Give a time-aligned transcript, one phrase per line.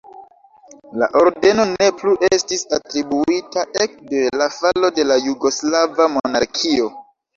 [1.01, 6.91] La ordeno ne plu estis atribuita ekde la falo de la jugoslava monarkio.